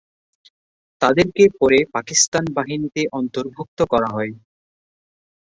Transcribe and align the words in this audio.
তাদেরকে 1.01 1.43
পরে 1.59 1.79
পাকিস্তান 1.95 2.43
বাহিনীতে 2.57 3.01
অন্তর্ভুক্ত 3.19 3.79
করা 3.91 4.09
হয়। 4.15 4.33